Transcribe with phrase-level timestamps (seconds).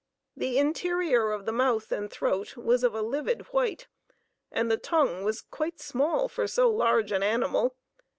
[0.35, 3.87] The interior of the mouth and throat was of a livid white,
[4.51, 7.75] and the tongue was quite small for so large an animal.